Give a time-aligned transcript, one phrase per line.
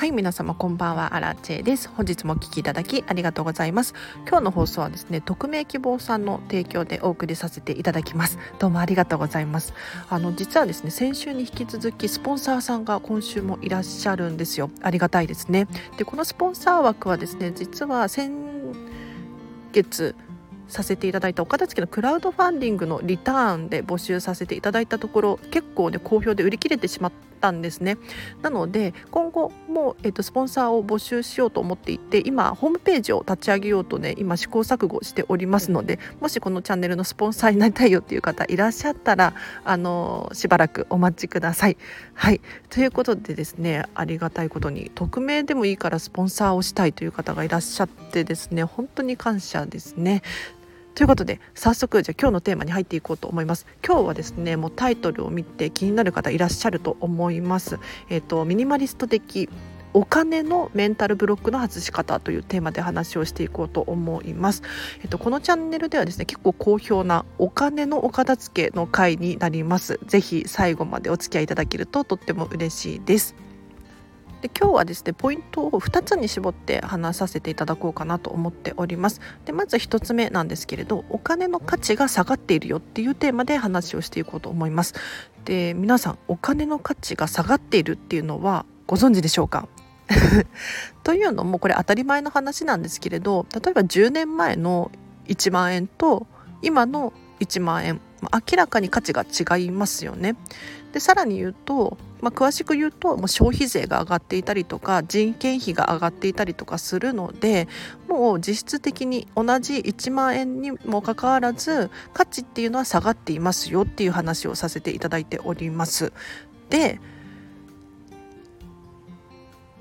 [0.00, 1.14] はい皆様こんばんは。
[1.14, 1.90] アラチェです。
[1.90, 3.92] 本日もお聞きいただきありがとうございます。
[4.26, 8.38] 今日の放送はですね匿名希望さんの提供でお送りさせていただきます。
[8.58, 9.74] どうもありがとうございます。
[10.08, 14.70] あの実はですね先週に引き続きスポンサーさんが今週もいらっしゃるんですよ。
[14.80, 15.68] ありがたいですね。
[15.98, 18.32] でこのスポンサー枠はですね実は先
[19.72, 20.14] 月
[20.70, 27.96] させていただいた岡田付けのクラウドファンディングのリターンで募集させていただいたところ結構ね好評で売り切れてしまったんですね。
[28.42, 39.34] なので今後も、えっと、スポンサーを募集しようと思っていて今ホームページを立ち上げようとね今試行錯誤しておりますのでもしこのチャンネルのスポンサーになりたいよっていう方いらっしゃったら
[39.64, 41.76] あのしばらくお待ちください。
[42.14, 42.40] はい。
[42.68, 50.22] ということでですねありがたいことに匿名でもいいからスポンサーをしたいという方がいらっしゃってですね本当に感謝ですね。
[50.94, 57.78] ということで早速じゃ今日のテーマに入っていこうと思います今日はですねもうタイトルを見て気になる方いらっしゃると思います
[58.08, 59.48] えっ、ー、とミニマリスト的
[59.92, 64.62] お金のメンタルブロックの外し方というテーマで話をしていこうと思います。
[65.02, 69.98] えっと、このチャンネルではですね結構好評なお金のお片付けの回になります。
[70.06, 73.34] ぜひ最後までお付き合いいただけるととっても嬉しいです。
[74.42, 79.20] で今日はですねポイントを2つに絞って話させていただこうかなと思っております。
[79.44, 84.94] でまず1つ目なんですけれどお金の価値が下がっているよっていうテーマで話をしていこうと思います。
[85.44, 89.68] で皆さんお金の価値が下がっているっていうのはご存知でしょうか？
[91.04, 94.90] というのもこれ当たり前の話なんですけれど例えば10年前の
[95.28, 96.26] 1万円と
[96.62, 98.00] 今の1万円。
[98.22, 100.36] 明らかに価値が違いますよね。
[100.92, 107.68] でさらに言うと、まあ、詳しく言うともう消費税が上がっていたりとか人件費が上がっていたりとかするので
[108.08, 116.12] もう実質的に同じ1万円にもかかわらず価値っていうのは下がっていますよっていう話をさせていただいております。
[116.68, 117.00] で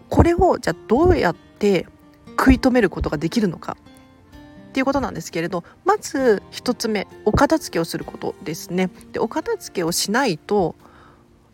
[0.09, 1.85] これをじゃあどうやって
[2.29, 3.77] 食い止めることができるのか
[4.69, 8.89] っていうことなんですけれどまず1つ目お片付けをすることですね。
[9.11, 10.75] でお片付けをしないと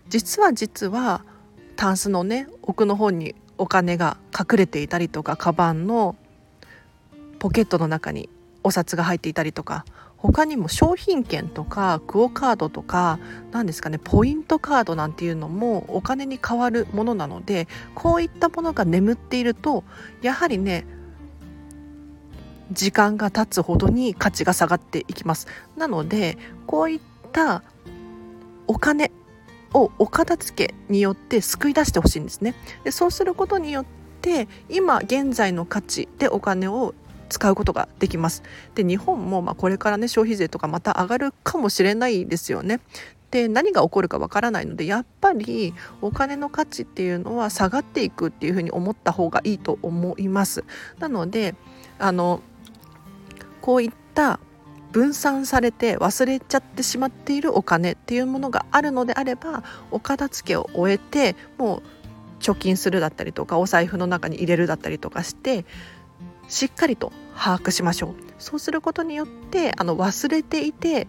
[0.08, 1.24] 実は実は
[1.76, 6.16] タンスのね奥の方にお金が隠れていたりとかカバンの
[7.40, 8.30] ポケットの中に
[8.64, 9.86] お札が入っていたりとか
[10.18, 13.20] 他にも商品券とかクオ・カードとか
[13.52, 19.84] 何ですかねポイントカードなんていうのもお金に変わるものなのでこういったものが眠っていると
[20.22, 20.86] やはりね
[22.72, 25.46] 時間が経つほどに価値が下がっていきます。
[25.78, 27.00] なのでこういっ
[27.32, 27.62] た
[28.66, 29.12] お金
[29.75, 32.56] をお片付けによって救い出してほしいんですね。
[32.84, 33.86] でそうすることによっ
[34.22, 36.96] て今現在の価値でお金を
[37.28, 38.44] 使うことができます。
[38.74, 42.80] で日本もまあこれからね消費税とかまた上がるかもしれないですよね。
[43.31, 50.64] で何が起こるかわからないのでやっぱりお金の価値っていうのは下がっていくっていうふうに思った方がいいと思います。
[51.00, 51.56] なので
[52.00, 52.41] あの
[53.62, 54.40] こういった
[54.96, 59.62] 分散されて忘れちゃってしまっているお金っていうものがあるのであれば
[59.92, 61.84] お片付けを終えてもう
[62.40, 65.66] 貯金するだったりとかお財布の中に入れるだったりとかして
[66.48, 68.16] しっかりと把握しましょう。
[68.40, 71.08] そうすることによってあの忘れていて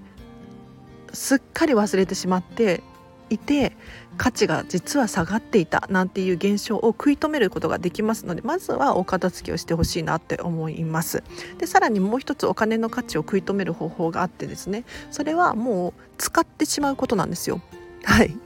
[1.13, 2.83] すっかり忘れてしまって
[3.31, 3.77] いて
[4.17, 11.23] 価値が実は下がっていたなんていう現象を食い止めることができますのでまずはお片付けをしてほしいなって思います。
[11.59, 17.61] でさらにもう一つお金の価値を食い止める方法があってですねそれはもう使ってしまうことなんですよ。
[18.05, 18.37] はい。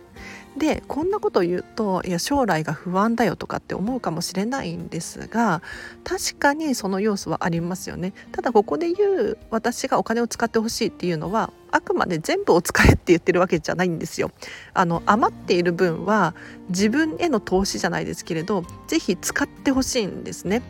[0.56, 5.62] でこんなこと言うといや将来が不安だよとかって思うかもしれないんですが
[6.02, 8.12] 確かにその要素はありますよね。
[8.32, 14.32] ただここで言う私がお金を使ってほしいっていうのはあくまで全部を使えって言ってるわけじゃないんですよ。
[14.74, 16.34] あの余っている分は
[16.68, 20.62] 自分への投資じゃないですけれど是非使ってほしいんですね。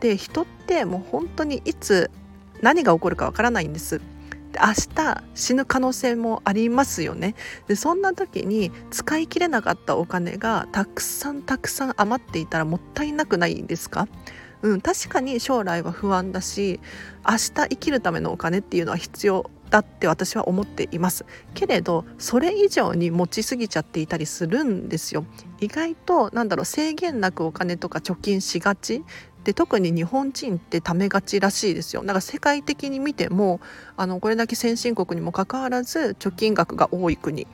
[0.00, 2.10] で人ってもう本当にいつ
[2.60, 4.00] 何が起こるかわからないんです。
[4.54, 7.34] 明日死ぬ可能性もありますよね。
[7.66, 14.08] でそんな時に使い切れなかったお金がたくさんたくさん余っていたらもったいなくないですか？
[14.62, 16.80] うん、確かに将来は不安だし
[17.24, 21.26] 明日生きるためのお金っていうのは必要だって私は思っています。
[21.54, 25.26] けれどそれ以上に持ちすぎちゃっていたりするんですよ。
[25.60, 29.04] 意外となんだろう制限なくお金とか貯金しがち
[29.44, 32.02] で特に日本人ってためがちらしいですよ。
[32.02, 33.60] だから世界的に見ても
[33.96, 37.46] あのこれだけ先進国にもかかわらず貯金額が多い国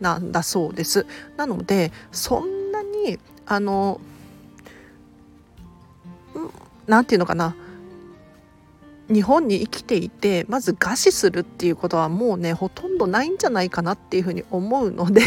[0.00, 1.06] なんだそうです。
[1.36, 4.00] なのでそんなにあの
[6.86, 7.54] 何て言うのかな。
[9.10, 15.22] 日本に生きていてまず餓死するっていうことはもうねほとんどないんじゃないかなっていうふうに思うので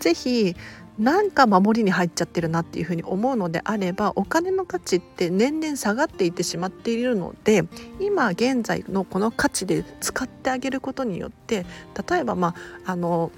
[0.00, 0.56] 是非
[0.98, 7.64] なんか守りに入っちゃってるなっていうふうに思うのであればお金の価値って年々下がっていってしまっているので
[8.00, 11.64] 今現在のこの価値で使ってあげることによって
[12.10, 12.54] 例えばま
[12.84, 13.30] ああの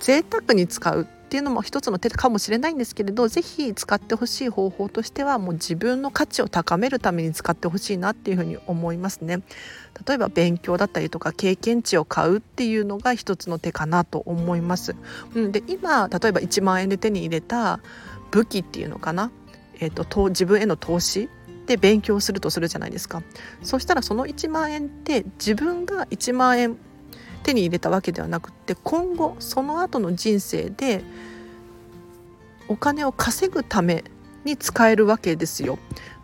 [0.00, 1.06] 贅沢に使う。
[1.32, 9.40] っていうのも一つの手かもしれないんですけれど是非使ってほしい方法としてはもう自分の価値を高めるために使ってほしいなっていうふうに思いますね。
[10.06, 14.94] 例えば勉強だったりとか経験値を買うっていうのが一つの手かなと思います。
[15.34, 17.80] うん、で今例えば1万円で手に入れた
[18.30, 19.30] 武器っていうのかな、
[19.80, 21.30] えーと、と自分への投資
[21.64, 23.22] で勉強するとするじゃないですか
[23.62, 26.76] そしたらその1万円って自分が1万円
[27.42, 31.02] 手に入れたわけではなくって今後その後の人生で
[32.68, 34.04] お金を稼ぐため
[34.44, 35.78] に使えるわけですよ。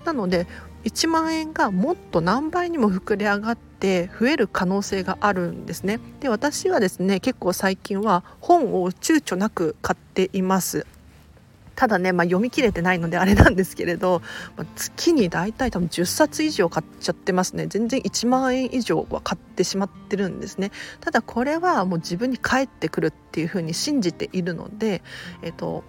[0.04, 0.46] なので
[0.84, 6.00] 1万円がもっと何倍にも膨れ上がって増える可能性があるんですね。
[6.20, 10.86] で私はですね結構最近は本を躊躇なく買っています。
[11.78, 14.20] ただね、まあ、読み切れてないのであれなんですけれど、
[14.56, 17.68] まあ、月に大体多分10冊以上買っちゃってますね。
[17.68, 20.72] 全然1万円以上は買ってしまってるんですね。
[20.98, 25.04] ただこれはもう自分に返ってくるっていうふうに信じているので、
[25.42, 25.84] えっと、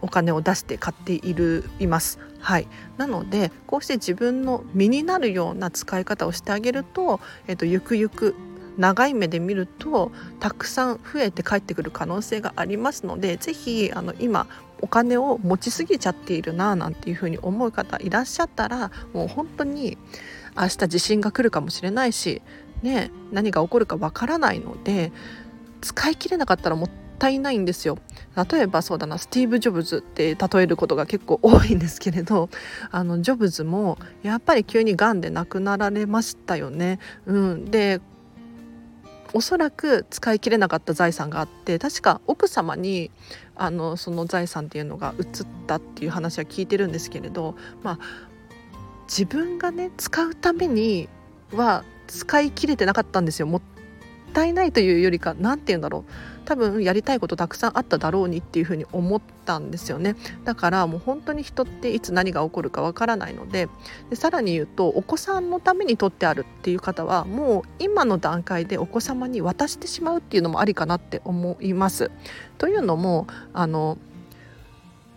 [0.00, 2.18] お金を出して買っているいます。
[2.40, 8.34] はい、なのでこうして自分の身になるような使い方をしてあげると、えっと、ゆくゆく
[8.76, 10.10] 長い目で見ると
[10.40, 14.46] たくさん増えて帰ってくる可能性がありますので是非あの今
[14.80, 19.98] お金を持ちすぎちゃっているななんていうふうに思う方いらっしゃったらもう本当に
[20.56, 22.42] 明日地震が来るかもしれないし、
[22.82, 25.12] ね、何が起こるかわからないので
[25.80, 27.98] 使い切れなかったらもったいないんですよ
[28.50, 32.48] 例えばそうだなスティーブ・ジョブズって例えることが結構多いんですけれど
[32.90, 36.98] あのジョブズもやっぱり急にがんで亡くなられましたよね。
[37.26, 38.00] うん、で
[39.34, 43.10] おそらく使い切れなかった財産があって確か奥様に
[43.56, 47.98] あのその財産っていうのが移ったっていう話は聞いてるんですけれどまあ
[49.08, 51.08] 自分がね使うために
[51.52, 53.62] は使い切れてなかったんですよもっ
[54.34, 56.12] たいないというよりか何て言うんだろう。
[56.44, 60.14] 多分やりたいことたくさんあっただろうにっていうふうに思ったんですよね。
[60.44, 63.68] だからもう本当に人っていつ何が起こるかわからないので。
[64.10, 72.10] でさらに言うとお子さんのために取ってあるっていう方はもう今の段階でお子様に渡してしまうっていうのもありかなって思います。
[72.58, 73.96] というのもあの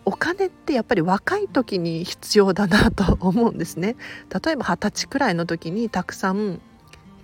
[0.05, 3.97] お金ってやっぱり若い時に必要だなと思うんですね。
[4.43, 6.61] 例えば二十歳くらいの時にたくさん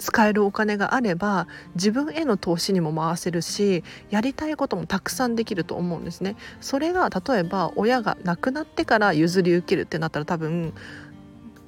[0.03, 6.35] 使えるお金があれば自分への投資にも回せるしやりたいこともたくさんできると思うんですね。
[6.59, 10.73] それが例えば親が亡くなってから譲り受けるってなったら多分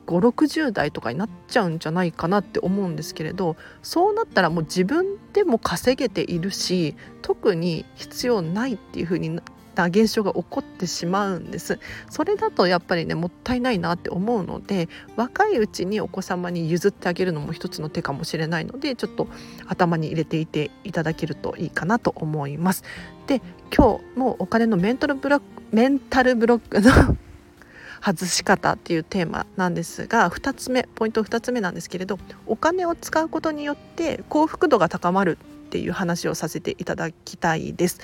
[0.06, 9.40] 560代とかになっちゃうんじゃないかなって思うんですけれどそうなったらもう自分でも稼げているし特に必要ないっていう風に
[9.84, 11.80] な現象が起こってしまうんです。
[12.10, 19.28] それだとやっぱりねもったいないなって思うので若いうちにお子様に譲ってあげるのも一つの手かもしれないのでちょっと
[19.68, 22.84] 頭に入れていていただけるといいかなと思います。
[23.28, 23.42] で
[23.76, 26.92] 今日のお金のメンタルブロックメンタルブロックの
[28.02, 38.00] 外し方っていうテーマなんですが2つ目ポイント2つ目なんですけれどお金を使うことによって幸福度が高まるっていう話をさせていただきたいです。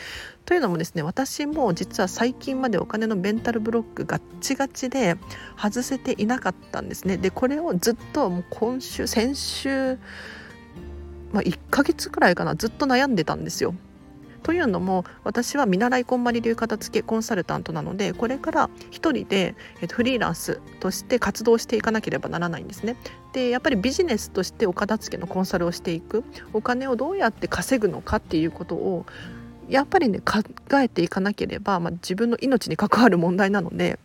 [0.46, 5.16] というのもですね私も実は最近までお金のメンタルブロックガッチガチで
[5.56, 7.18] 外せていなかったんですね。
[7.18, 9.98] でこれをずっともう今週先週、
[11.32, 13.76] まあ、1ヶ月くらいかなずっと悩んでたんですよ。
[14.44, 22.96] というのも私は見習いこんまり流片付けコンサルタントなのでこれから一人で、えっと、フリーランスとして活動していかなければならないんですね。
[23.34, 29.06] でやっぱりビジネスとしてお片付けのコンサルをしていくお金をどうやって稼ぐのかっていうことを
[29.70, 30.42] やっぱりね考
[30.80, 34.00] えていかなければ、まあ、自分の命に関わる問題なので。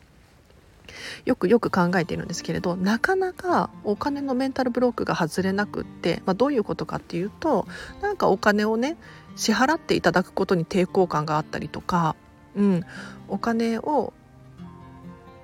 [1.25, 7.67] よくよく考えているんですけれどなかなかお金のメンタルブロックが外れなくって、まあ、どういうことかっていうと
[8.03, 8.97] なんかお金をね
[9.37, 12.17] 支払っていただくことに抵抗感があったりとか、
[12.57, 12.85] うん、
[13.29, 14.13] お金を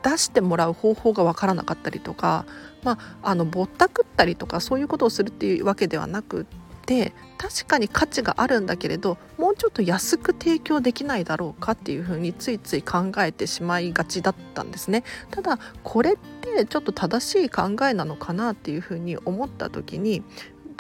[0.03, 2.45] 出してもらう方法が分からなかったりとか、
[2.83, 6.47] まあ、あのぼったくったりとかそういうことをするっていうわけではなく
[6.85, 15.05] て確かに価値があるんだけれどもうちょっと安く提供できないだろうかっていうふうについつい考えてしまいがちだったんですね。
[15.31, 20.23] ただこれってちょっと正しい考えなのかなっていうふうに思った時に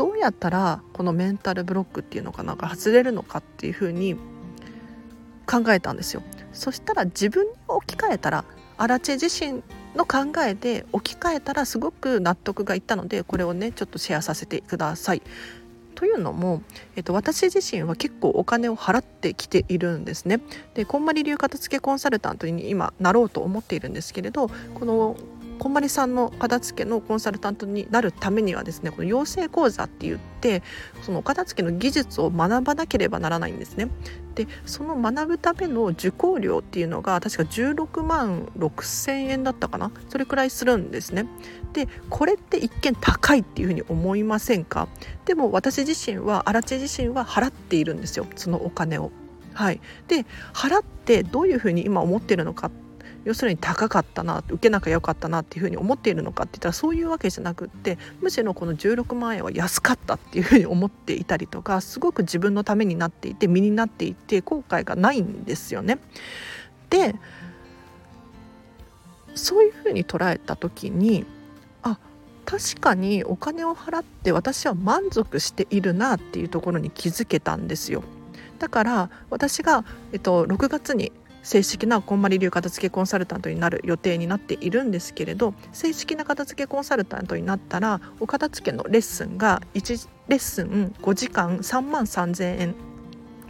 [0.03, 4.17] どうやったらこのメンタルブロックっていうのかなが外れるのかっていうふうに
[5.47, 6.25] 考えたんですよ。
[6.53, 8.45] そしたら自分に置き換えたら
[8.79, 9.63] アラチェ自身
[9.95, 15.23] の考えで置き換えたらすごく納得がいったのでこれをねちょっとシェアさせてください。
[15.95, 16.63] というのも、
[16.97, 20.41] えっと、私自身は結構お金を払ってきているんですね。
[20.75, 25.17] でこんまり流片付けコンサルタントに今なろうと思っているんですけれどこの
[25.63, 30.61] こんまりさんの片付けのコンサルタントになるためにはですねこの養成講座って言って
[31.03, 33.89] そのお片付けの技術を学ばなければならないんですね。
[34.35, 39.93] でその学ぶための受講料っていうのが確か16万6,000円だったかな？
[40.09, 41.27] それくらいするんですね。
[41.73, 44.89] でこれって一見高いっていうふうに思いませんか？
[45.27, 49.13] でも私自身は荒地自身は払っているんですよそのお金を。
[49.55, 52.73] はい、で払ってどういうふうに今思ってるのか
[53.25, 65.99] 要するに高かったな受けなきゃよかったなっていうふうに思っているのかって言ったらそういうわけじゃなくってむしろこの16万円は安かったっていうふうに思っていたりとかすごく自分のためになっていて身になっていて後悔がないんですよね。
[66.91, 67.15] で
[69.35, 71.25] そういうふうに捉えた時に
[71.83, 71.99] あ
[72.45, 78.03] 確かにお金を払って私は満足しているなっていうところに気づけたんですよ。
[78.59, 81.11] だから私が、えっと、6月に
[81.43, 92.75] 正式なこんまり流片付けコンサルタントになる予定になっているんですけれど正式な片付けコンサルタントになったらお片付けのレッスンが1レッスン5時間3万3000円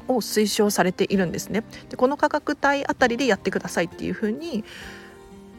[0.09, 1.65] を推奨されているんですね。
[1.91, 4.65] でこの価格帯あたりでやってくださいっていうふうに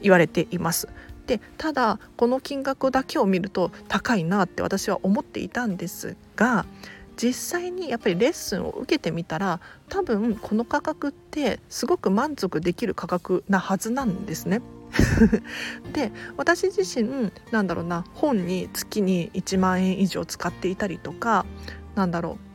[0.02, 0.90] 言われています。
[1.28, 6.66] でただこの金額だけを見ると高いなって私は思っていたんですが
[7.16, 14.62] 実際にやっぱりレッスンを受けてみたら多分この価格ってすごく満足できる価格なはずなんですね。
[15.94, 21.46] で私自身なんだろうな本に月に1万円以上使っていたりとか
[21.96, 22.54] なんだろう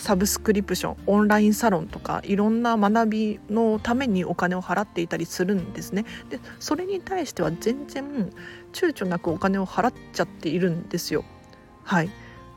[0.00, 6.04] サブスクリプションオンラインサロンとかいろんな学びのためにお金を払っていたりするんですね。
[6.30, 8.30] でそれに対しては全然
[8.72, 11.24] 躊躇なくお金を払っちゃっているんですよ。
[11.84, 12.10] はい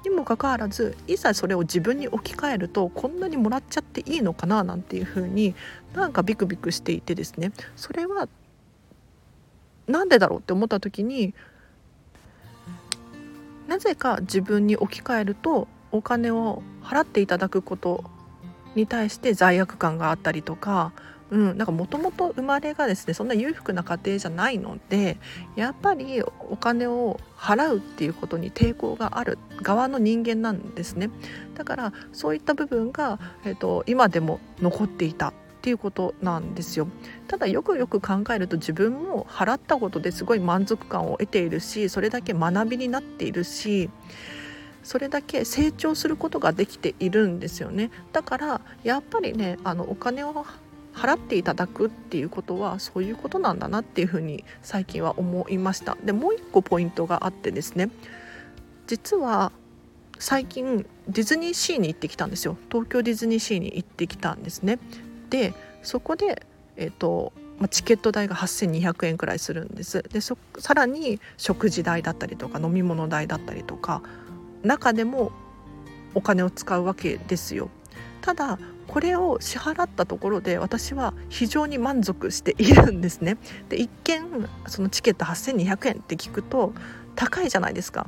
[0.10, 5.56] にもかかわらずいざそれを自分に置き換えるとこんなにもらっちゃっていいのかななんていうふうに
[5.94, 7.52] なんかビクビクしていてですね。
[7.76, 8.28] それは
[9.88, 11.34] 何でだろうって思った時に
[13.68, 18.04] なぜか自分に置き換えるとお金を払っていただくこと
[18.76, 20.94] に対して罪悪感があったりとか
[21.30, 25.18] うん、なんかもともと生まれがですねそんな裕福な家庭じゃないので
[25.56, 31.10] やっぱりお金を払うっていうことに抵抗がある側の人間なんですね。
[31.56, 36.88] だからそういった部分が、えーと、今でも残っていたっていうことなんですよ。
[37.28, 43.90] ただよくよく考えると自分も払ったことですごい満足感を得ているしそれだけ学びになっているし
[44.84, 47.92] それだけ成長することができているんですよね。
[48.14, 50.46] だからやっぱりねあのお金を
[50.98, 55.96] 払っていただくっていうことはそういうことなんだなっていうふうに最近は思いました。
[56.04, 57.90] でもう一個ポイントがあってですね。
[58.88, 59.52] 実は
[60.18, 62.58] 最近ディズニーシーに行ってきたんですよ。
[62.72, 64.80] 東京ディズニーシーに行ってきたんですね。
[65.30, 66.46] でそこで
[66.78, 70.02] え、ー、とまチケット代が8200円くらいするんです。
[70.02, 70.36] でさ
[70.74, 74.02] らに食事代だったりとか飲み物代だったりとか
[74.64, 75.32] 中でも
[76.16, 77.70] お金を使うわけですよ。
[78.22, 83.38] ただこれを支払ったところで私は非常に満足しているんですね。
[83.70, 86.74] で一見そのチケット8200円って聞くと
[87.16, 88.08] 高いじゃないですか。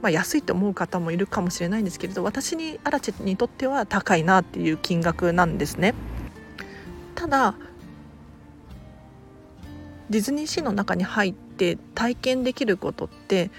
[0.00, 5.94] まあ、安いと思う方もいるかもしれないんですけれど私にアラチェにとっては高いなっていう金額なんですね。
[7.14, 7.54] ただ
[10.10, 13.50] ディズニーシーの中に入って体験できることって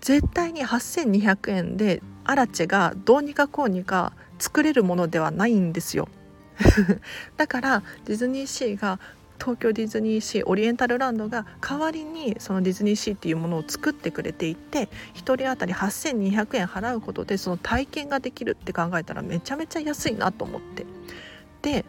[0.00, 6.08] 絶対に8200円でアラチェがどうにかこうにか作れるものではないんですよ。
[7.36, 9.00] だからディズニーシーが
[9.40, 20.86] 東京ディズニーシーオリエンタルランドが代わりにそのディズニーシーっていうものを作ってくれていて1人当たり8200円払うことでその体験ができるって考えたらめちゃめちゃ安いなと思って。
[21.62, 21.84] で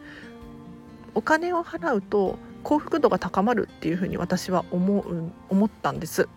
[1.14, 6.28] お金を払うと幸福度が高まるっていうふうに私は思う思ったんです。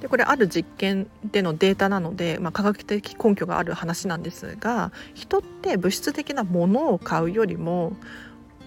[0.00, 7.92] でこれある実験でのデータなので、まあ、科学的根拠がある話なんですが人って物質的なものを買うよりも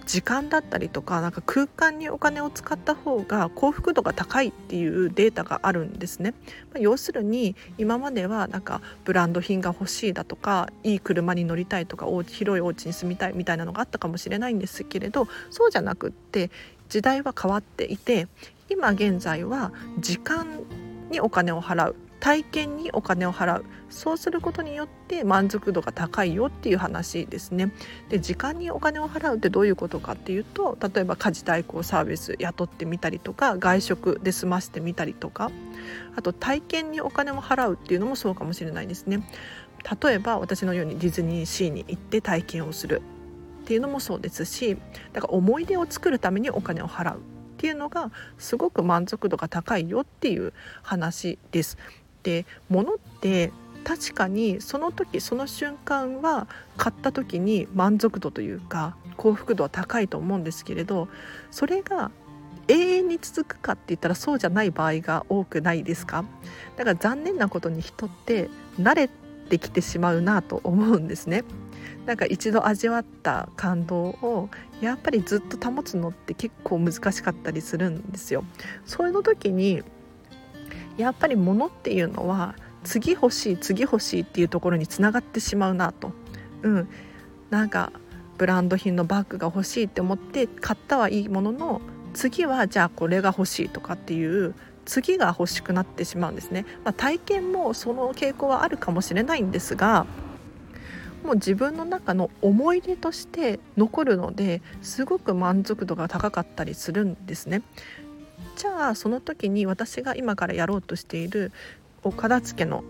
[0.05, 6.33] 時間だったりとかなんか空間にお金を使った方が幸福度が高いっていうデータがあるんですね。
[6.73, 16.51] まあ、要するに今まではなんかブランド品が欲しいだとかいい車に乗りたいとか広いお家に住みたいみたいなのがあったかもしれないんですけれどそうじゃなくって
[16.89, 18.27] 時代は変わっていて
[18.69, 20.63] 今現在は時間
[21.13, 27.71] にお金を払う体験にお金を払うそうすることによって満足度が高いよっていう話ですね。
[28.09, 35.51] で時間にお金を払うってどういうことかっていうと例えば家事代行サービス雇ってみたりとか外食で済ませてみたりとか
[36.15, 39.21] あと体験にお金を払うっていうのもそうかもしれないですね。
[40.01, 43.01] 例えば私のようにディズニーシーに行って体験をする
[43.63, 44.77] っていうのもそうですし
[45.11, 47.32] だから思い出を作るためにお金を払う
[47.63, 50.51] っていうのがすごく満足度が高いよっていう
[50.81, 51.77] 話です。
[52.21, 53.53] で物って
[53.85, 61.07] 確かにその時その瞬間は買った時に満足度というか幸福度は高いと思うんですけれど
[61.51, 62.11] それが
[62.67, 66.25] 永遠に続くかって言ったらそうじゃない場合が多くないですか？
[66.75, 69.07] だから残念なことに人って慣れ
[69.47, 71.45] てきてしまうなと思うんですね
[72.05, 74.49] なんか一度味わった感動を
[74.81, 78.43] やっぱりずっと保つのって結構難しかったりするんですよ。
[78.85, 79.83] そういう時に
[80.97, 86.11] やっぱり物っていうのは次欲しい次欲しいっていうところにつながってしまうなと。
[86.63, 86.89] うん。
[87.49, 87.91] なんか
[88.37, 91.81] ブランド品のバッグが欲しいって思って買ったはいいものの
[92.13, 94.55] 次はじゃあこれが欲しいとかっていう
[94.85, 100.05] 次が欲しくなってしまうんですね、まあ、体験もその傾向はあるかもしれないんですが
[101.23, 107.61] もう自分の中の思い出として残るのですごく満足度が高かったりするんですね。
[108.55, 111.51] じゃあその時に私が今からやろうとしている
[112.03, 112.83] お片付けの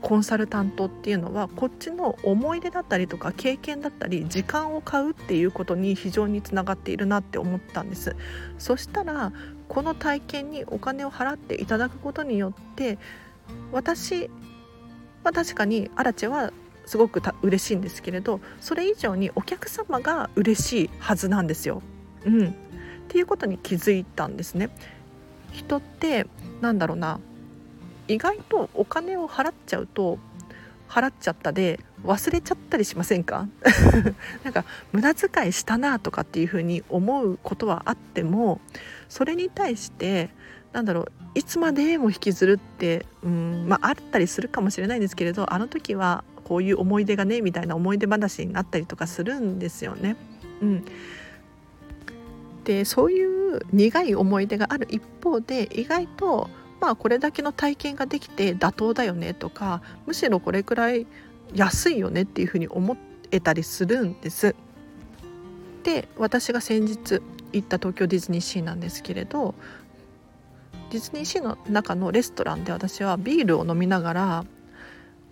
[0.00, 8.14] コンサルタントっていうのはこっちの思い出だったりとか経験だったり時間を買うっていうことに非常につながっているなって思ったんです。
[8.58, 9.32] そしたら
[9.68, 12.98] この体験にお金を払っていただくことによって
[13.72, 14.30] 私
[15.22, 16.52] は確かにアラチェは
[16.86, 21.82] すごくた嬉しいんですけれどそれ以上にお客様が嬉しいはずなんですよ。
[22.24, 22.50] うん、っ
[23.08, 24.70] ていうことに気づいたんですね。
[25.52, 26.26] 人って
[26.60, 27.20] なんだろうな
[28.08, 30.18] 意外とお金を払っちゃうと
[30.88, 33.48] 払っちゃったで忘れちゃったりしませんか？
[34.44, 38.60] なんか無駄遣いしたなとかっていうふうに思うことはあっても
[39.08, 40.30] それに対して
[40.72, 50.16] なんだろういつまでも引きずるってうんまああったりするかもしれないんですけれどあの時はこういう思い出がねみたいな思い出話になったりとかするんですよね。
[50.60, 50.84] うん、
[52.64, 61.06] でそういう苦い思い出がある一方で意外とまあこれだけの体験ができて妥当だよねとかむしろこれくらい
[61.54, 62.96] 安いよねっていうふうに思
[63.30, 64.54] えたりするんです。
[65.82, 67.20] で私が先日
[67.52, 69.54] 行った東京ディズニーシーなんですけれど
[70.90, 74.44] ディズニーシーの中のレストランで私はビールを飲みながら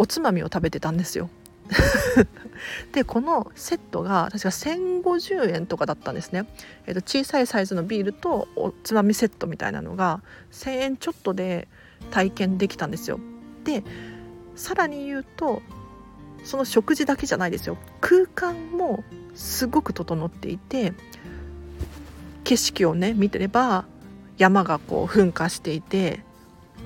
[0.02, 1.30] おつまみを食べてたんですよ。
[2.90, 6.44] でこのセットが確か1,050円とかだったんですね、
[6.86, 11.68] えー、と小さいサイズのビールとおつまみセットみたいなのが1,000円ちょっとで
[12.10, 13.20] 体験できたんですよ。
[13.62, 13.84] で
[14.56, 15.62] さらに言うと
[16.42, 17.78] その食事だけじゃないですよ。
[18.00, 19.04] 空間も
[19.36, 20.94] すごく整っていて
[22.42, 23.84] 景色をね見てれば
[24.36, 26.24] 山がこう噴火していて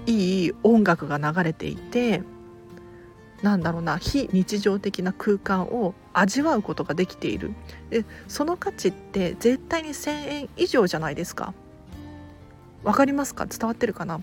[0.05, 2.23] いい音楽が流れていて
[3.43, 7.53] なんだろうな非日常的な空間を味わうことができている。
[7.91, 11.55] でその価値って絶対に1,000円以上じゃないですか。
[12.83, 13.47] わかりますか？
[13.47, 14.21] 伝わってるかな？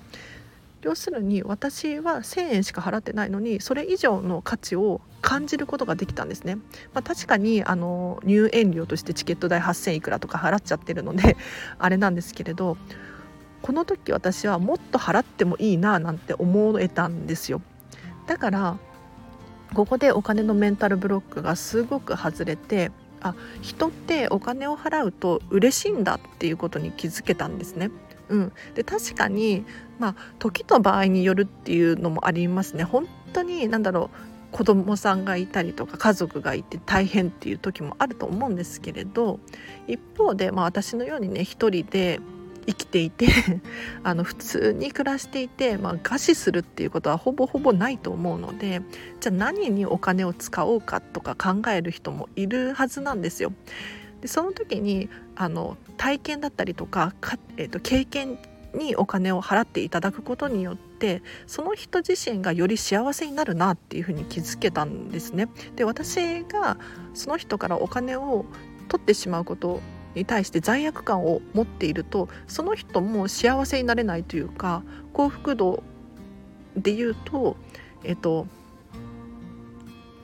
[0.82, 6.56] 要するに私は1,000円しか払ってないのにそれ以上の価値を感じることができたんですね、
[6.93, 11.38] まあ、確かにあの入園料としてチケット代8,000いくらとか払っちゃってるので
[11.80, 12.76] あれなんですけれど
[13.62, 17.62] この時私はもっと払ってもいいななんて思えたんですよ。
[18.28, 18.78] だから
[19.74, 27.90] ここでお金のメンタルブロックがすごく外れてあ人ってお金を払うと嬉しいんだっていうことに気づけたんですね。
[28.30, 29.66] うん、で確かに、
[30.00, 32.84] まあ、時と場合によるっていうのもありますね。
[32.84, 39.40] 本当に何だろう子供さんがいたりとか家族がいて大変っていう時もあると思うんですけれど
[39.88, 42.20] 一方で、まあ、私のようにね一人で
[42.65, 43.28] 生きていて
[44.04, 48.82] あの普通に暮らしていて、まあ、餓死するっていうことはほぼほぼないと思うので
[49.19, 53.54] じゃあ何にお金を使おうかとか考える人もいるはずなんですよ。
[54.21, 58.38] でその時にあの体験だったりとかか、えーと、経験
[58.73, 65.49] にお金を払っていただくことによってその人自身がより幸せになるなっていうふうに気づけたんですね。
[65.76, 66.78] で私が
[67.13, 68.45] その人からお金を
[68.88, 69.82] 取ってしまうこと
[70.15, 75.84] に対して罪悪感を持っているとその人も幸せになれないというか幸福度
[76.76, 77.56] で言うと
[78.04, 78.47] えっと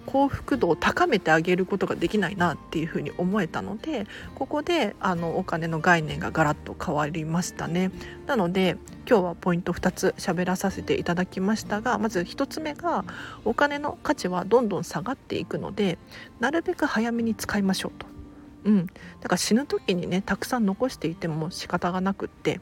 [0.09, 7.91] 幸福度を高めてあげることができないなっていうふうに思えたのでここであのお金の概念がガラッと変わりましたね。
[8.25, 13.05] なので今日はポイント2つ喋らさせていただきましたがまず1つ目が
[13.45, 15.99] お金の価値はどんどん下がっていくので
[16.39, 18.18] なるべく早めに使いましょうと。
[18.65, 18.93] うん、だ
[19.23, 22.59] から死ぬ時にねたくさん残していても仕方がなくって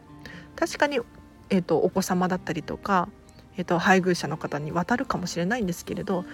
[0.56, 1.00] 確かに、
[1.50, 3.10] えーと、お子様だったりとか、
[3.58, 6.26] えーと、配偶者の方に渡るかもしれないんですけれど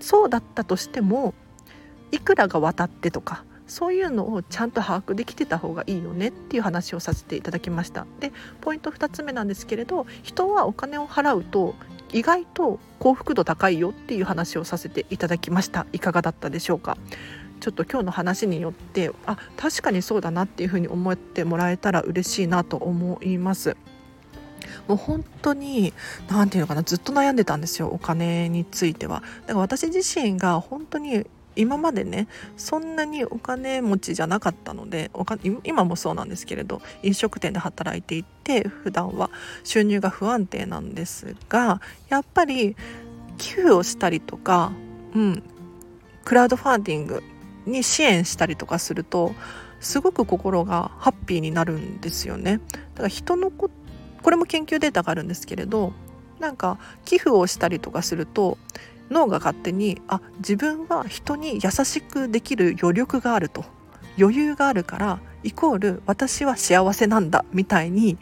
[0.00, 1.34] そうだったとしても
[2.12, 8.06] いくらが渡ってとかそういうのをちゃんと把握できてた方がいいよねっていう話をさせていただきました。
[8.20, 11.74] でポイント2つ目なんですけれど人はお金を払うと
[12.12, 15.86] 意外と幸福度高いよっていう話をさせていただきました。
[15.92, 16.96] いかがだったでしょうか？
[17.64, 23.74] ちょっと今日の話によってあ確かにそうだなっていうふうに思ってもらえたら嬉しいなと思います。
[24.86, 25.94] もう本当に
[26.28, 29.22] 何て言うのかなずっと悩んでたんですよお金については。
[29.46, 39.30] だから私自身が本当に今までねそんなにお金持ちじゃなかったのでお金今もそうなんですけれど飲食店で働いていて普段は
[39.62, 42.76] 収入が不安定なんですがやっぱり
[43.38, 44.72] 寄付をしたりとか、
[45.14, 45.42] うん、
[46.26, 47.22] クラウドファンディング
[47.66, 49.34] に支援したりとかすると
[49.80, 52.60] すごく心がハッピーになるんですよね。
[52.94, 53.70] だから人のこ
[54.22, 55.92] これも研究データがあるんですけれど
[56.40, 58.56] なんか寄付をしたりとかすると
[59.10, 63.64] 脳が勝手にあ自分は人に優しくできる余力があると
[64.18, 68.16] 余裕があるからイコール私は幸せなんだみたいに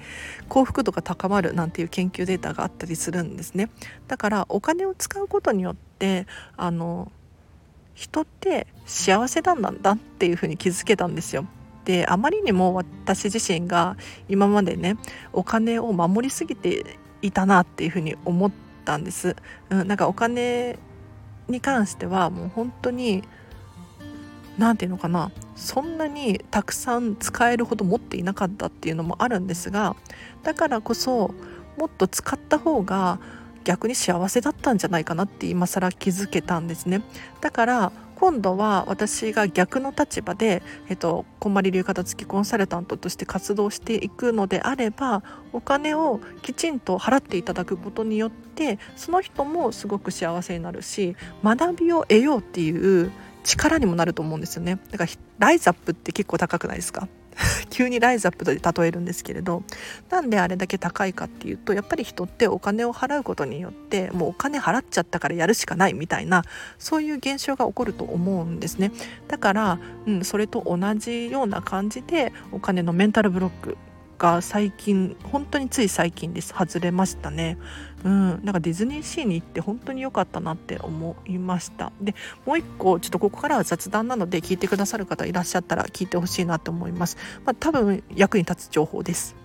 [0.49, 3.71] 幸福度が高まるなんていう研究データがあったりするんですね
[4.09, 6.27] だからお金を使うことによって
[6.57, 7.13] あの
[7.95, 11.47] 人って幸せなんだっていうふうに気づけたんですよ。
[11.85, 13.97] であまりにも私自身が
[14.29, 14.97] 今までね
[15.33, 18.53] お金を守りすぎていたなっていうふうに思っ
[18.85, 19.37] たんです、
[19.71, 20.79] うん、なんかお金
[21.49, 23.25] に関してはもう本当に
[24.59, 29.97] 何て言うのかなそんなにたくさん使えるほど持っていなかったっていうのもあるんですが
[30.43, 31.35] だからこそ
[31.77, 33.19] もっと使った方が
[33.65, 37.03] 逆に幸せだったんじゃないかなって今更気づけたんですね。
[37.41, 53.11] だから今度は私が逆の立場で、えっと、こんまり流片付きコンサルタントとして活動していくのであればお金をきちんと払っていただくことによってその人もすごく幸せになるし学びを得ようっていう
[53.43, 54.79] 力にもなると思うんですよね。
[54.93, 57.09] だからライズアップって結構高くないですか？
[57.71, 59.63] 急にライズアップで例えるんですけれど
[60.11, 66.45] なんであれだけ高いかっていうとやっぱり人ってお金を払うことによってもうお金払っちゃったからやるしかないみたいな
[66.79, 68.93] そういう現象が起こると思うんですね。
[69.29, 73.77] だから、うん、それと同じような感じでお金のメンタルブロック
[74.23, 76.55] が最近本当につい最近です。
[76.57, 77.59] 外れましたね。
[78.05, 81.93] うんなんかディズニーシーに行って本当に良かったなって思いました。
[82.01, 87.17] でもう一個ちょっとここからは雑談なので聞いてくださる方いらっしゃったら聞いてほしいなと思います。
[87.45, 89.37] まあ、多分役に立つ情報です。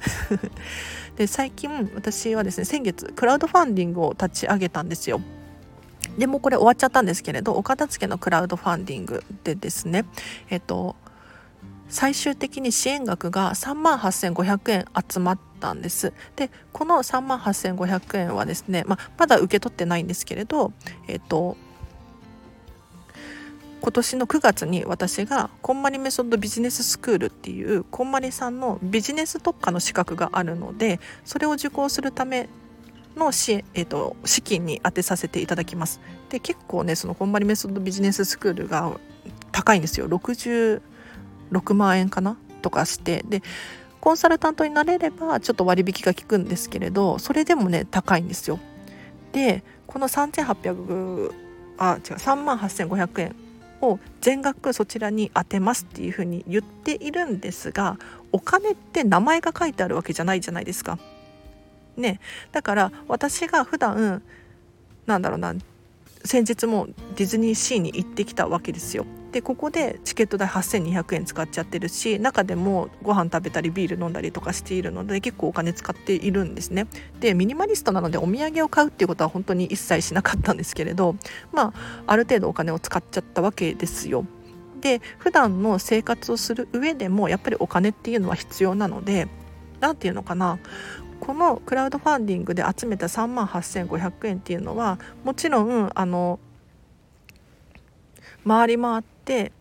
[1.15, 5.21] で最近私はですね先月クラウドファンディングを立ち上げたんですよ。
[6.17, 10.05] でもこれ終わっちゃったんですけれどお片付けのクラウドファンディングでですね
[10.49, 10.95] えっと
[11.89, 16.13] 最終的に支援額が3万8500円集まったんです。
[16.35, 20.73] でこの3万8500円はですね、まあ、まだ受け取ってないんですけれど
[21.07, 21.57] えっ、と
[23.81, 32.49] 今年の9月に私がこんまりメソッドビジネススクールっていうこんまりさんのビジネス特化の資格があるのでそれを受講するため
[33.15, 35.99] の支,、えーと、資金に充てさせていただきます。
[36.29, 38.99] で結構ねそのこんまりメソッドビジネススクールが
[39.51, 40.07] 高いんですよ。
[40.07, 40.81] 60
[41.51, 42.37] 6万円かな？
[42.61, 43.41] とかしてで
[44.01, 48.59] コンサルタントになれればちょっと割引が効くんですけれどそれでもね高いんですよ。
[49.31, 51.31] でこの3800
[51.77, 53.35] あ違う3万8500円
[53.81, 57.97] を全額そちらに充てますっていうふうに言っているんですが
[58.31, 60.97] お金って名前が書いてあるわけじゃないじゃないですか。
[61.95, 62.19] ね
[62.51, 64.21] だから私が普段
[65.05, 65.53] なんだろうな
[66.25, 69.05] 先日もディズニーシーに行ってきたわけですよ。
[69.31, 76.87] でここでチケット代8200円使っちゃってるし中でもご飯食べたりビール飲んだりとかしているので結構お金使っているんですね。
[77.19, 81.15] でミニマリストなのでお土産を買うっていうことは本当に一切しなかったんですけれど
[81.51, 81.73] まあ
[82.07, 84.25] ある程度お金を使っちゃったわけですよ。
[84.79, 89.27] で普段の生活をする上でもやっぱりお金っていうのは必要なので
[89.79, 90.59] 何て言うのかな。
[91.19, 96.39] このクラウドファンディングで集めた3万8500円っていうのはもちろんあの
[98.47, 99.51] 回り回って9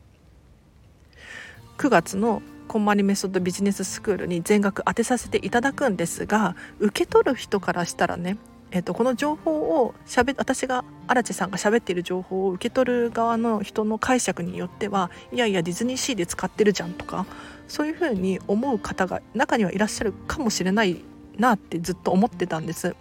[1.89, 8.39] 月のこんまりメソッドビジネススクールに全額当てさせていただくんですが受け取る人からしたらね
[8.73, 17.27] えーと、この情報をしゃべ私が荒地さんが喋っている情報を受け取る側の人の解釈によってはいやいやディズニーシーで使ってるじゃんとか
[17.69, 21.03] そういうふうに思う方が中にはいらっしゃるかもしれない
[21.39, 22.95] なってずっと思ってたんです。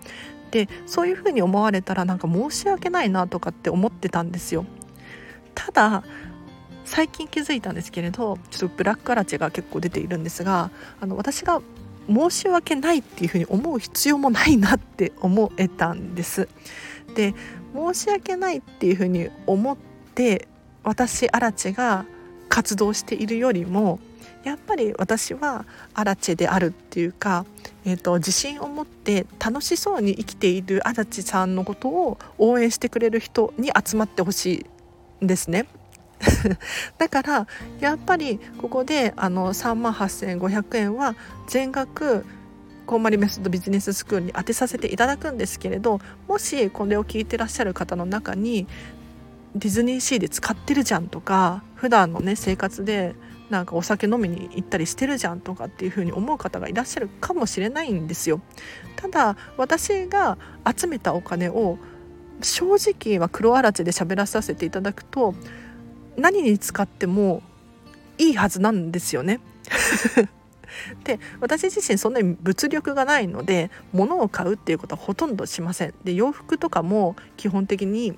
[0.51, 4.65] でそういうふうに思われたらなんか申し訳ないなとかって思ってたんですよ。
[5.55, 6.03] ただ
[6.85, 10.71] 最近気づいたんですけれどちょっとブラックアラチェが結構出ているんですが
[11.01, 11.61] あの私が
[12.07, 16.47] 申し訳ないっていうふうに思う必要もないなって思えたんです。
[17.15, 17.33] で
[17.73, 19.77] 申し訳ないっていうふうに思っ
[20.13, 20.47] て
[20.83, 22.05] 私アラチェが
[22.47, 23.99] 活動しているよりも
[24.43, 27.45] やっぱり私はアラチェであるっていうか、
[27.83, 34.67] えーと、自信を持って楽しそうに生きているアラチェさんのことを応援してくれる人に集まってほし
[35.21, 35.65] いんですね。
[36.97, 37.47] だから
[37.79, 41.15] やっぱりここであの3万8500円は
[41.47, 42.25] 全額
[42.85, 48.67] コンマリメソッドビジネススクールに当てさせていただくんですけれどもしこれを聞いてらっしゃる方の中に
[49.55, 53.15] ディズニーシーで使ってるじゃんとか普段のね生活で
[53.49, 58.41] なんかお酒飲みに行ったりしてるじゃんとかっていうふうに思う方がいらっしゃるかもしれないんですよ。
[58.95, 60.37] ただ私が
[60.75, 61.77] 集めたお金を
[62.41, 65.35] 正直は黒あらちで喋らさせていただくと
[66.17, 67.41] 何に使っても
[68.17, 69.39] いいはずなんですよね。
[71.03, 75.93] で私自身そんなに物力がないので物を買うっていうことはほとんどしません。
[76.03, 78.17] で洋服とかも基本的に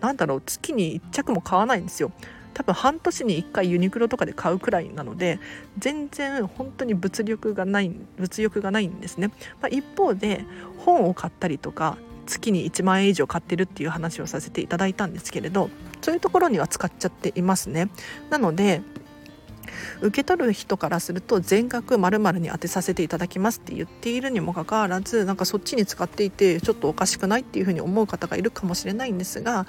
[0.00, 2.12] 何だろう月に1着も買わないんですよ。
[2.52, 5.38] 多分半年に1回ユニクロとかで買うくらいなので
[5.78, 9.28] 全然本当に物力がない物欲がないんですね、
[9.62, 10.44] まあ、一方で
[10.78, 11.96] 本を買ったりとか
[12.30, 15.68] 月に1万円以上買ってるっていう話をさせていただいたんですけれど
[16.00, 17.90] そういうところには使っちゃっていますね。
[18.30, 18.82] なので
[20.00, 29.66] 受け取る人からすると全額まるに当てさせていただきますって言っているにもかかわらずなんかそっちに使っていてちょっとおかしくないっていうふうに思う方がいるかもしれないんですが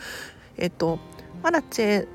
[0.58, 1.00] えっと
[1.44, 2.08] アラチェ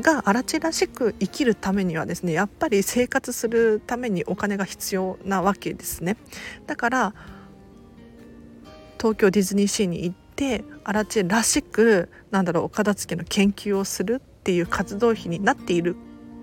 [0.00, 6.16] がアラチェらしく生きるためにはですねやっぱり生活するためにお金が必要なわけですね。
[6.66, 7.14] だから
[8.98, 15.96] 東京ディズニーシーに行ってアラチェらしくなんだろうお片付けの研究をするっていう活動費になっている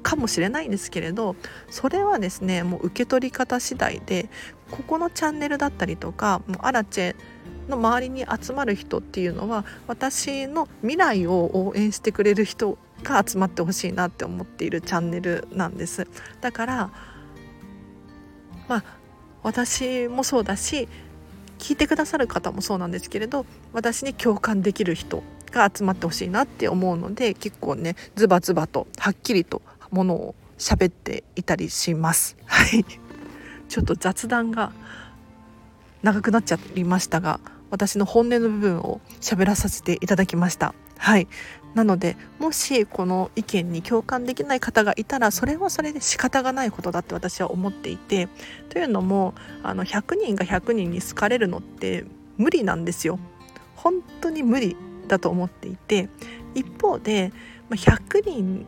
[0.04, 1.36] かもしれないんですけれど
[1.70, 4.30] それはですねもう受け取り方次第で
[4.70, 7.16] ここのチャンネルだったりとかもうアラチェ
[7.68, 16.08] の周りに集まる人っていうのは私の未来を応援してくれる人が集まってほしいなって思っているチャンネルなんです。
[16.42, 16.92] だから
[18.68, 18.84] まあ
[19.42, 20.88] 私もそうだし
[21.60, 32.38] 聞いてくださる方もそうなんですけれど私に共感できる人が集まってほしいなって思うので結構ねズバズバとはっきりとものを喋っていたりします。
[32.46, 32.86] はい
[33.68, 34.72] ちょっと雑談が
[36.04, 37.40] 長くなっちゃいましたが
[37.72, 40.74] 私の本音の部分を喋らさせていただきました。
[40.98, 41.28] はい
[41.76, 48.30] なのでもしこの意見に共感できない方がいたらそれはそれで仕方がないことだって私は思っていて
[48.70, 52.06] というのもあの100人が100人に好かれるのって
[52.38, 53.20] 無理なんですよ。
[53.76, 54.76] 本当に無理
[55.08, 56.10] だと思っていて
[56.56, 57.32] 一方で
[57.70, 58.66] 100人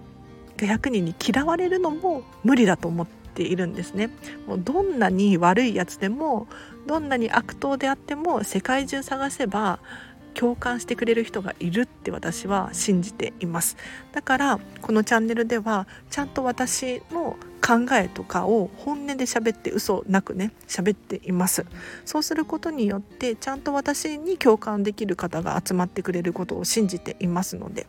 [0.57, 4.09] が100人に嫌われるのも無理だと思っているんですね。
[4.47, 6.47] もうどんなに悪いやつでも
[6.87, 9.79] どんなに悪党であっても世界中探せば
[10.37, 13.75] 共感してくれる人がいるって私は信じています。
[14.11, 21.65] だからこのチャンネルではちゃんと私の考えとかを本音で喋って嘘なくね喋っています。
[22.05, 27.87] そうすることによってちゃんと私に共感できる方が集まってくれることを信じていますので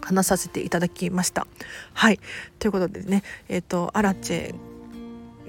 [0.00, 1.48] 話させていただきました。
[1.92, 2.20] はい。
[2.60, 4.54] ということでねえっ、ー、とアラチェ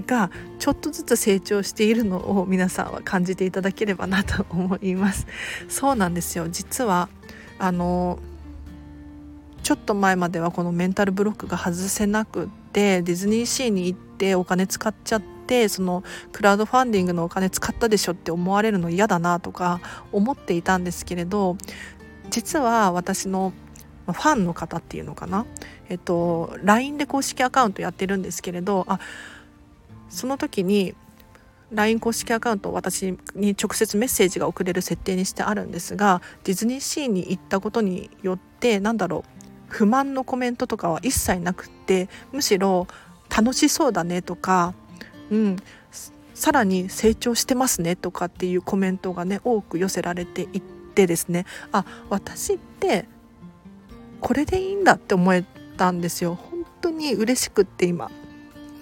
[0.06, 5.28] がちょっとずつ成長しているのを皆さんは感じていただければなと思います。
[5.68, 6.48] そうなんですよ。
[6.50, 7.10] 実は
[7.58, 8.20] あの
[9.64, 19.82] ちょっと前まではこのメンタルブロックが外せなくってディズニーシーに行ってお金使っちゃってそのクラウドファンディングのお金使ったでしょって思われるの嫌だなとか
[20.12, 21.58] 思っていたんですけれど
[22.30, 23.54] 実は私の
[24.06, 25.46] ファンの方っていうのかな？
[25.88, 29.00] えっと LINE で公式アカウントやってるんですけれどあ
[30.10, 30.95] その時に
[31.72, 42.88] LINE 公式アカウント私に直接メッセージが送れる設定にしてあるんですがディズニーシーに行ったことによってなんだろう不満のコメントとかは一切なくってむしろ
[43.30, 44.74] 楽しそうだねとか、
[45.30, 45.58] うん、
[46.34, 51.45] さらに成長してますねとかっていうコメントがね多く寄せられていってですね。
[51.72, 53.06] あ私って
[54.19, 55.45] これでいいんだって思え
[55.78, 56.36] たんですよ。
[56.36, 58.10] 本当に嬉しくって今。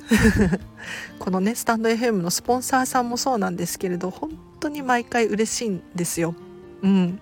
[1.20, 6.36] このねスタンド FM のスポンサーさんもそうなんですけれど本当に毎回嬉しいんですよ。
[6.82, 7.20] うん、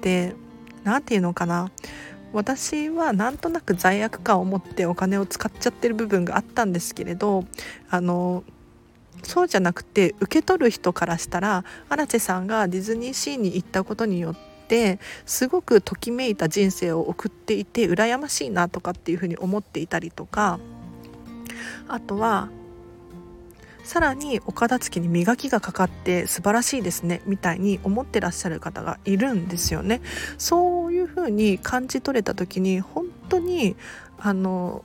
[0.00, 0.34] で
[0.84, 1.70] 何て言うのかな
[2.32, 7.44] 私はなんとなく罪悪感を持ってお金を使っちゃってる部分があったんですけれど
[7.90, 8.44] あの
[9.22, 14.36] そうじゃなくて受け取る人からしたら荒地さんがディズニーシーに行ったことによっ
[14.68, 20.60] てすごくときめいた人生を送っていて羨ましいなとかっていうふうに思っていたりとか
[21.88, 22.48] あとは
[23.82, 30.00] さらにお片付けに磨きがかかって素晴らしいですねみたいに思ってらっしゃる方がいるんですよね。
[30.38, 33.76] そういうふうに感じ取れた時に本当に
[34.18, 34.84] あの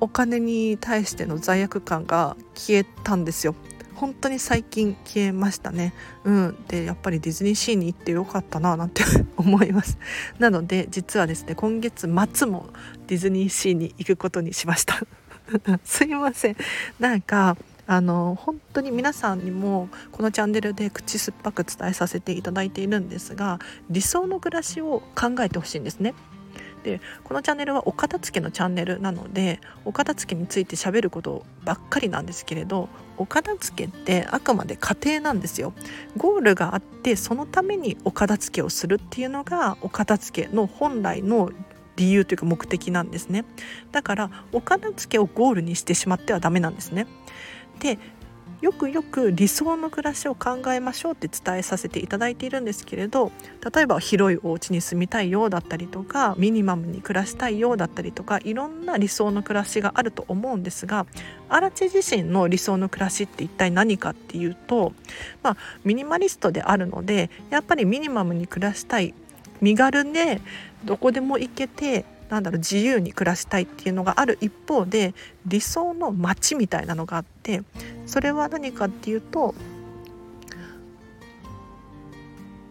[0.00, 3.54] お金に対しての罪悪感が消えたんですよ。
[3.94, 5.92] 本当に最近消えましたね。
[6.22, 9.02] うん、でやっぱりディズニーシーに行ってよかったななんて
[9.36, 9.98] 思います。
[10.38, 12.68] なので実はですね今月末も
[13.08, 15.02] ディズニーシーに行くことにしました。
[15.84, 16.56] すいません
[16.98, 17.56] なんか
[17.86, 23.58] あの本当に皆さんにもこのチャンネルで口酸っぱく伝えさせていただいているんですが
[23.88, 26.14] 理想の暮らしを考えてほしいんですね。
[26.82, 35.72] でこのチャンネルはお片付けのチャンネルなのでお片付けについて喋ることばっかりなんですけれどお片付けってあくまで過程なんですよ
[36.16, 41.50] ゴールがあってそのためにお片付けをするっていうのがお片付けの本来の
[41.98, 43.44] 理由というか目的なんですね。
[43.92, 47.06] だからお片付けをゴールにしてしまってはダメなんですね。
[47.80, 47.98] で
[48.60, 53.30] よくよく理想の暮らしを考えましょうって伝えさせていただいているんですけれど
[53.72, 61.06] 例えば広いお家に住みたいようだったりとかミニマムに暮らしたいようだったりとかいろんな理想の暮らしがあると思うんですが
[61.48, 64.92] 荒地自身の理想の暮らしって一体何かっていうと、
[65.44, 69.14] まあ、ミニマリストであるのでやっぱりミニマムに暮らしたい
[69.60, 70.40] 身軽で
[70.84, 75.14] どこでも行けてなんだろう自由に暮らしたいっていうのがある一方で
[75.46, 77.62] 理想の街みたいなのがあって
[78.06, 79.54] それは何かっていうと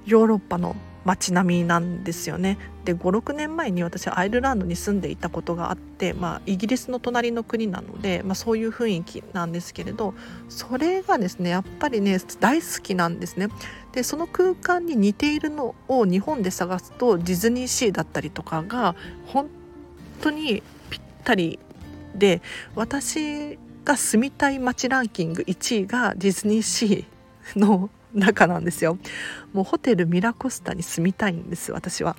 [0.06, 0.76] ヨーロッパの
[1.07, 2.57] 街並みなんですよね。
[2.83, 10.13] で56年前に私はアイルランドに住んでいたことがあって、まあ、イギリスの隣の国なので、まあ、そういう雰囲気なんですけれど
[10.49, 13.47] それがですねやっぱりね大好きなんですね。
[13.93, 18.95] でその空間に似ているのを日本で探すとディズニーシーだったりとかが
[19.27, 19.49] 本
[20.21, 21.57] 当にぴったり
[22.15, 22.41] で
[22.75, 28.97] 私が住みたい街ランキング1位がディズニーシーの中なんですよ。
[29.53, 32.15] もうホテルミラコスタに住みたいんです私は。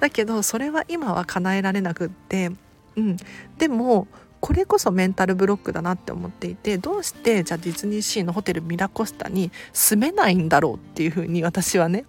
[0.00, 2.50] だけどそれは今は叶えられなくって
[2.96, 3.16] うん。
[3.58, 4.06] でも
[4.40, 12.04] これこそメンタルブロックだなって思っていてどうしてじゃあディズニーシーのホテルミラコスタに住めないんだろうっていうふうに私はね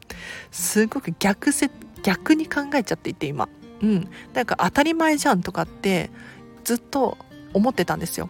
[0.52, 1.72] すごく逆せ
[2.04, 3.50] 逆に考えちゃっていて今。
[3.82, 4.10] うん。
[4.34, 6.12] だから当たり前じゃんとかって
[6.64, 7.18] ずっと
[7.54, 8.30] 思ってたんですよ。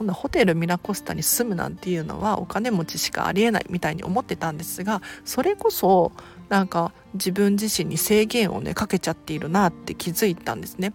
[0.00, 6.12] そんなホテルミラコスタに住むなんていうのはお金持ちしかありえないみたいに思ってたんですがそれこそ
[6.48, 10.94] なんか自分自身に制限をねかけちゃっているなって気づいたんですね。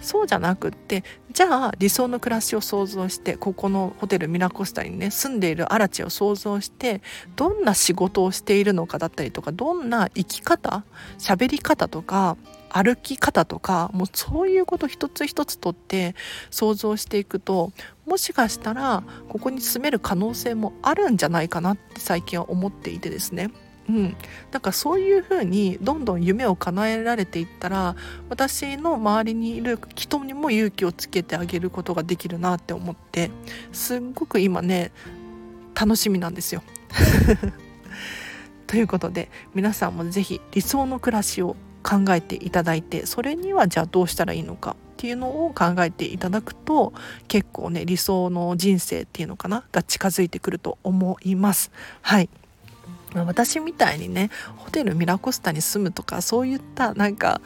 [0.00, 7.02] そうじゃなくってじゃあ理想の暮らしを想像してここのホテルミラコスタにね住んでいるアラチを想像して
[7.34, 10.84] どんな仕事をしているのかだったりとかどんな生き方
[11.18, 12.36] 喋り方とか
[12.68, 16.14] 歩き方とかもうそういうこと一つ一つとって
[16.50, 17.72] 想像していくと
[18.06, 23.50] もしかしたらここに住める可能性もあるんじゃないかなって最近は思っていてですね。
[23.88, 24.16] うん、
[24.50, 27.94] なんかそういうふうにどんどん夢を叶えられていったら
[28.28, 33.30] 私の周りにいる人にも勇気をつけてあげることができるなって思って
[33.70, 34.90] すっごく今ね
[35.74, 36.62] 楽しみなんですよ。
[38.66, 46.94] ということで皆さんも是非理想の暮らしを考えていただいてそれにはじゃあどうしたらいいのかっていうのを考えていただくと
[47.28, 51.70] 結構ね理想の人生っていうのかなが近づいてくると思います。
[52.00, 52.30] はい
[53.14, 57.40] 私みたいにねホテルミラコスタに住むとかそういったなんか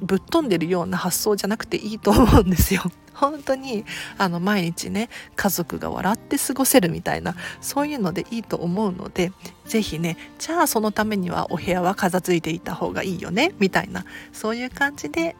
[0.00, 2.82] ぶっ飛んでるような発想じゃなくていいと思うんですよ。
[3.14, 3.84] 本当に
[4.18, 9.30] あの毎日ね家族が笑って過ごせるみたいなそういうのでいいと思うので
[9.66, 15.36] 是非ねじゃあそのためにはお部屋は片付いていた方がいいよねみたいなそういう感じで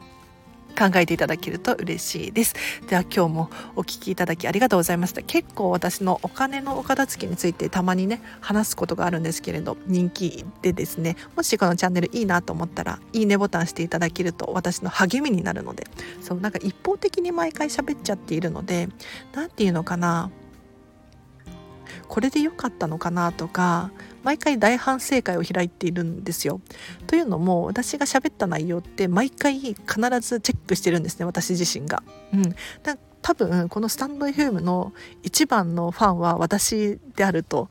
[0.75, 2.55] 考えていただけると嬉しいです。
[2.89, 5.23] では今日もお聞きいただきありがとうございました。
[5.23, 15.87] 結構私のお金のお片付けについてたまにね話すことがあるんですけれど人気でですねもしこのチャンネルいいなと思ったらいいねボタンしていただけると私の励みになるので
[16.21, 18.89] そうなんか一方的に毎回喋っちゃっているので
[19.33, 20.31] 何て言うのかな。
[22.09, 23.91] これで良かったのかなとか
[24.25, 26.61] 毎回大反省会を開いているんですよ。
[27.07, 29.77] というのも私が喋った内容って毎回必
[30.21, 32.03] ずチェックしてるんですね私自身が。
[32.33, 32.55] うん、
[33.23, 37.69] 多分このスタンド FM の一番のファンは私であると、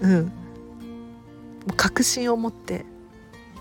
[0.00, 0.32] うん、
[1.76, 2.84] 確信を持って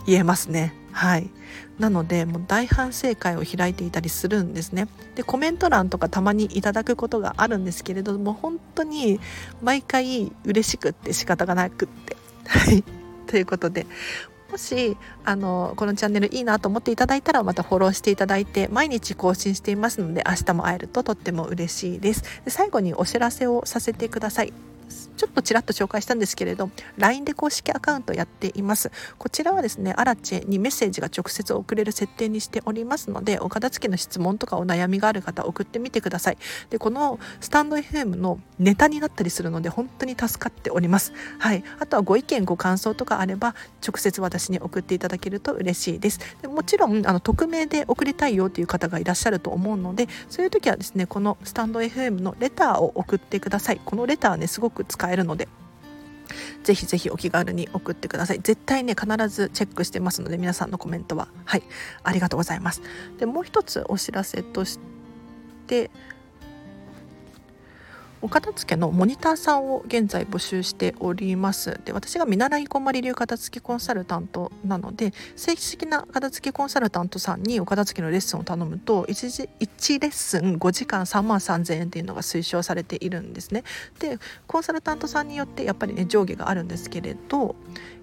[0.05, 0.73] 言えますね。
[0.93, 1.31] はい、
[1.79, 9.19] なのでもう大反省会を開いていたりするんですねでコメント欄とかたまにいただくことがあるんですけれども本当に
[9.61, 12.15] 毎回嬉しくって仕方がなくって
[12.47, 12.83] はい。
[13.27, 13.87] ということで
[14.51, 22.23] もしあのこのチャンネルいいなと思っていただいたらまたフォローしていただいて毎日更新していますので明日も会えるととっても嬉しいです。
[22.45, 24.53] で最後にお知らせをさせてください。
[25.17, 28.91] ちょっとちらっと紹介したんですけれど LINE で公式アカウントやっています。
[29.17, 36.37] こちらはですねアラチェにメッセージが直接送れる設定にしておりますのでお片付けの質問とかお悩みがある方送ってみてください。
[36.69, 41.13] でこのスタンド FM のネタになったりするので本当に助かっております。
[41.39, 41.63] はい。
[41.79, 46.19] あとはご意見ご感想とかあれば直接私に送っていただけると嬉しいです。
[46.41, 53.81] でもちろんあの匿名で送りたいよという方がいらっしゃると思うのでそういう時はですねこのスタンド FM のレターを送ってください。
[53.83, 55.47] このレターねすごく使えるので
[56.63, 58.39] ぜひぜひお気軽に送ってください。
[58.41, 61.27] 絶対ね必ずチェックしてますので皆さんのコメントは。
[61.45, 61.63] はい。
[62.03, 62.81] ありがとうございます。
[63.19, 64.79] でもう一つお知らせとし
[65.67, 65.91] て
[68.23, 83.65] お片付けのモニターさんを現在募集しておりますで私が見習いこんまり流片付けコンサルタントなので正式な片付けコンサルタントさんにお片付けのレッスンを頼むと 1, 1レッスン5時間3万3000円っていうのが推奨されているんですね
[83.99, 84.17] で
[84.47, 87.57] コンサルタントさんによってやっぱりね上下があるんですけれど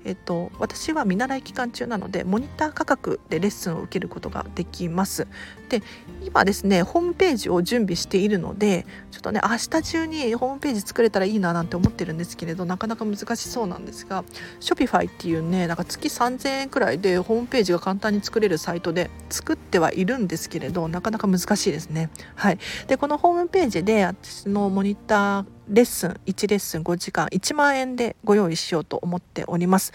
[0.05, 5.27] えっと、私は見習い期間中なのでモニター価格でレッスンを受けることができます。
[5.68, 5.83] で
[6.23, 14.25] 今ですねホームページを準備しているのでちょっとね明日中にホームページ作れたらいいななんて思ってるんですけれどなかなか難しそうなんですが
[14.61, 22.11] Shopify っていうねなんか月3000円くらいでホームページが簡単に作れるサイトで作ってはいるんですけれどなかなか難しいですね。
[22.35, 22.59] はい、
[22.89, 29.93] でこのホームページで私のモニターレッスン1レッスン5時間1万円でご用意しようと思っております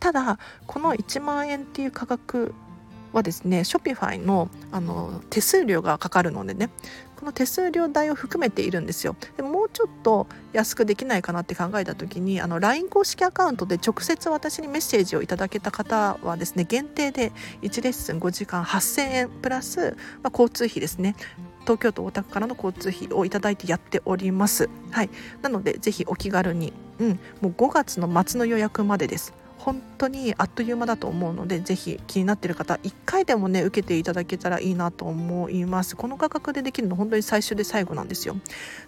[0.00, 2.54] ただこの1万円っていう価格
[3.12, 6.70] はですね Shopify のあの手数料がかかるのでね
[7.18, 9.16] この手数料代を含めているんですよ。
[9.36, 21.16] でもうちょっと安くできないかなって考えた時にあの LINE 公式アカウントで直接私にメッセージをいただけた方はですね限定で1レッスン5時間8000円プラス、まあ、交通費ですね。
[21.62, 24.70] 東京都大田区からの交通費をいただいてやっております。
[24.92, 25.10] はい、
[25.42, 27.08] なのでぜひお気軽に、うん、
[27.40, 29.34] もう5月の末の予約までです。
[29.68, 35.94] 本当にあっという間だと思うのでぜひ気になっている方1回でもね受けていただけたらいいなと思います。
[35.94, 38.36] この価格でできるの本当に最終で最後なんですよ。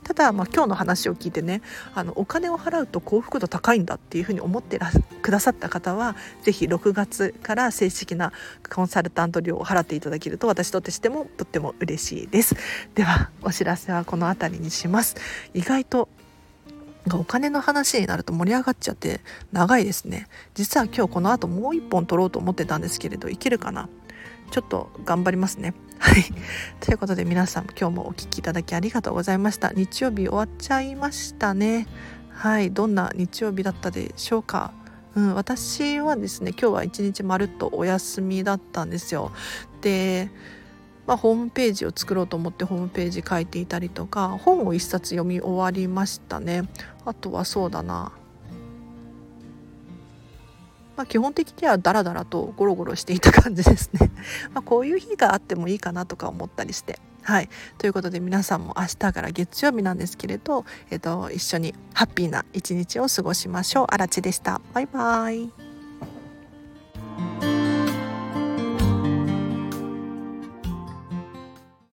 [0.05, 1.61] ただ、まあ、今日の話を聞いてね
[1.95, 8.33] あのお金を払うと幸福度高いんだっていうふうに思ってらくださった方はぜひ6月から正式な
[8.75, 12.57] コンサルタント料を払っていただけると私としてもとっても嬉しいです。
[12.95, 15.15] ではお知らせはこの辺りにします。
[15.53, 16.09] 意外と
[17.13, 19.21] お金の話になると盛り上がっちゃって
[19.53, 20.29] 長いですね。
[20.55, 23.89] 実は今日この後もう一本取ろうと思ってたんですけれどいけるかな？
[24.51, 25.75] ちょっと頑張りますね。
[25.99, 26.25] はい。
[26.81, 29.73] ということで皆さん今日もお聴きいただきありがとうございました。
[29.75, 31.87] 日曜日終わっちゃいましたね。
[32.31, 32.71] はい。
[32.71, 34.73] どんな日曜日だったでしょうか？
[35.17, 39.33] うん、私はですね今日は一日まるっとお休みだったんですよ。
[39.81, 40.31] で
[41.07, 46.69] まあ、ホームページを作ろうと思ってホームページ書いていたりとか本を一冊読み終わりましたね。
[47.05, 48.13] あとはそうだな。
[50.97, 54.11] まあ、基本的にはダラダラとゴロゴロしていた感じですね。
[54.53, 56.99] まこういう日があってもいいかなとか思ったりして。
[57.23, 57.49] はい。
[57.79, 63.87] ということで皆さんも明日から月曜日なんですけれど、えっと、一緒にハッピーな一日を過ごしましょう。
[63.89, 64.61] あらちでした。
[64.75, 65.51] バイバイ。